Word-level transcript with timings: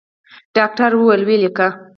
ډاکتر 0.55 0.91
وويل 0.95 1.21
ويې 1.25 1.37
ليکه. 1.43 1.67